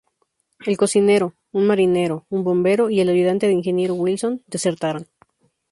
El 0.65 0.77
cocinero, 0.77 1.35
un 1.51 1.67
marinero, 1.67 2.25
un 2.31 2.43
bombero, 2.43 2.89
y 2.89 3.01
el 3.01 3.09
ayudante 3.09 3.45
de 3.45 3.53
ingeniero 3.53 3.93
Wilson, 3.93 4.41
desertaron. 4.47 5.05